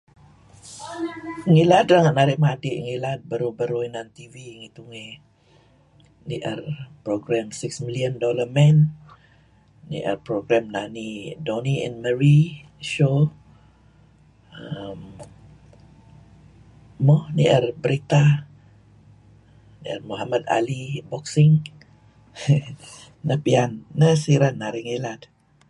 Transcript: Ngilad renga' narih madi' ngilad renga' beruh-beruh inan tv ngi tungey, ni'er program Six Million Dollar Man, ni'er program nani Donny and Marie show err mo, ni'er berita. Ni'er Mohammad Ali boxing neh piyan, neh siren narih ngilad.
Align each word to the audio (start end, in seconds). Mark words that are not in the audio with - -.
Ngilad 1.51 1.87
renga' 1.93 2.15
narih 2.17 2.39
madi' 2.45 2.81
ngilad 2.85 3.19
renga' 3.19 3.27
beruh-beruh 3.29 3.83
inan 3.87 4.07
tv 4.17 4.33
ngi 4.59 4.67
tungey, 4.77 5.09
ni'er 6.27 6.59
program 7.05 7.47
Six 7.61 7.71
Million 7.85 8.13
Dollar 8.23 8.47
Man, 8.57 8.77
ni'er 9.89 10.17
program 10.27 10.65
nani 10.75 11.09
Donny 11.47 11.75
and 11.85 11.95
Marie 12.05 12.45
show 12.91 13.17
err 14.59 14.95
mo, 17.07 17.17
ni'er 17.35 17.63
berita. 17.83 18.23
Ni'er 19.81 20.01
Mohammad 20.09 20.43
Ali 20.57 20.81
boxing 21.11 21.53
neh 23.27 23.39
piyan, 23.45 23.71
neh 23.99 24.15
siren 24.23 24.55
narih 24.61 24.83
ngilad. 24.85 25.21